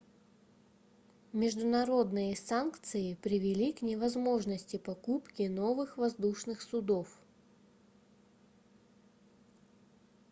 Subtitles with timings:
[1.31, 7.07] международные санкции привели к невозможности покупки новых воздушных судов